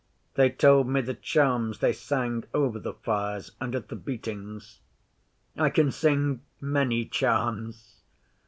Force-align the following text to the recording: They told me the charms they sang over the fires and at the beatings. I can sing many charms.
They 0.33 0.49
told 0.49 0.87
me 0.89 1.01
the 1.01 1.13
charms 1.13 1.77
they 1.77 1.93
sang 1.93 2.45
over 2.55 2.79
the 2.79 2.93
fires 2.95 3.51
and 3.61 3.75
at 3.75 3.89
the 3.89 3.95
beatings. 3.95 4.79
I 5.55 5.69
can 5.69 5.91
sing 5.91 6.41
many 6.59 7.05
charms. 7.05 7.97